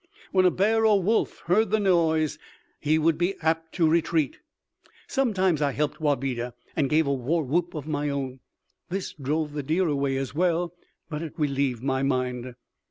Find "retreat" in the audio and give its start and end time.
3.87-4.39